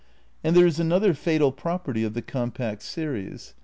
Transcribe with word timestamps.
And 0.43 0.55
there 0.55 0.65
is 0.65 0.79
another 0.79 1.13
fatal 1.13 1.51
property 1.51 2.03
of 2.03 2.15
the 2.15 2.23
compact 2.23 2.81
series. 2.81 3.53